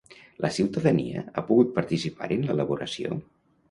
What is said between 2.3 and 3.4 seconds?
en l'elaboració?